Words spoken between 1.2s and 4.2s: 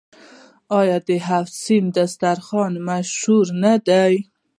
هفت سین دسترخان مشهور نه دی؟